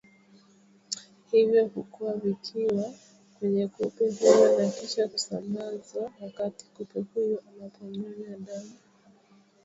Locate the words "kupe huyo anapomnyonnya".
6.65-8.37